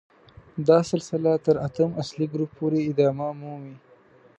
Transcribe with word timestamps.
دا 0.67 0.79
سلسله 0.91 1.31
تر 1.45 1.55
اتم 1.67 1.89
اصلي 2.01 2.25
ګروپ 2.33 2.51
پورې 2.59 2.79
ادامه 2.91 3.27
مومي. 3.39 3.75